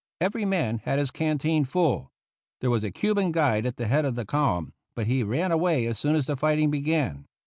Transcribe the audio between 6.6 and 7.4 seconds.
began.